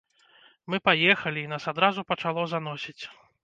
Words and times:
Мы 0.73 0.79
паехалі, 0.89 1.39
і 1.45 1.51
нас 1.53 1.69
адразу 1.75 2.07
пачало 2.13 2.51
заносіць. 2.59 3.03